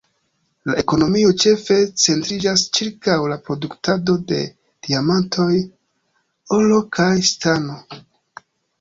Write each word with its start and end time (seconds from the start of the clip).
La 0.69 0.75
ekonomio 0.83 1.33
ĉefe 1.43 1.77
centriĝas 2.05 2.65
ĉirkaŭ 2.79 3.19
la 3.33 3.39
produktado 3.51 4.17
de 4.33 4.41
diamantoj, 4.91 5.53
oro 6.61 6.85
kaj 7.01 7.13
stano. 7.33 7.83